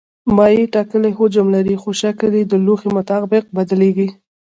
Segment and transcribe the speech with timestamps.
[0.35, 4.07] مایع ټاکلی حجم لري خو شکل یې د لوښي مطابق بدلېږي.